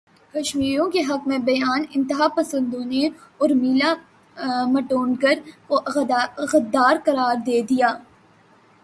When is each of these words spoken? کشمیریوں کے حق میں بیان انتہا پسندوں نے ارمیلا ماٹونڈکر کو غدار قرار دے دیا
کشمیریوں 0.33 0.89
کے 0.91 1.01
حق 1.01 1.27
میں 1.27 1.37
بیان 1.39 1.83
انتہا 1.95 2.27
پسندوں 2.35 2.83
نے 2.85 3.07
ارمیلا 3.41 3.93
ماٹونڈکر 4.67 5.39
کو 5.67 5.81
غدار 6.53 6.95
قرار 7.05 7.35
دے 7.45 7.61
دیا 7.69 7.93